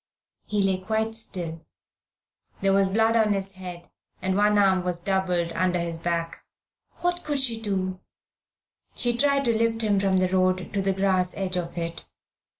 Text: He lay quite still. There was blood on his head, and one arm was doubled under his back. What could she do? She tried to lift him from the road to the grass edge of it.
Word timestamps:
He 0.47 0.63
lay 0.63 0.79
quite 0.79 1.13
still. 1.13 1.63
There 2.61 2.73
was 2.73 2.89
blood 2.89 3.15
on 3.15 3.33
his 3.33 3.51
head, 3.51 3.91
and 4.19 4.35
one 4.35 4.57
arm 4.57 4.83
was 4.83 4.99
doubled 4.99 5.51
under 5.53 5.77
his 5.77 5.99
back. 5.99 6.43
What 7.01 7.23
could 7.23 7.39
she 7.39 7.61
do? 7.61 7.99
She 8.95 9.15
tried 9.15 9.45
to 9.45 9.55
lift 9.55 9.83
him 9.83 9.99
from 9.99 10.17
the 10.17 10.29
road 10.29 10.73
to 10.73 10.81
the 10.81 10.93
grass 10.93 11.37
edge 11.37 11.55
of 11.55 11.77
it. 11.77 12.05